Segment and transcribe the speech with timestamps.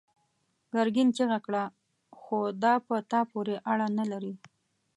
[0.73, 1.63] ګرګين چيغه کړه:
[2.19, 4.33] خو دا په تا پورې اړه نه لري!